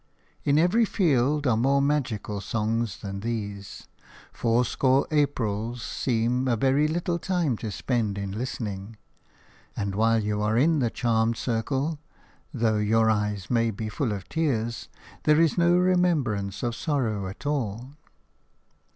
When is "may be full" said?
13.51-14.11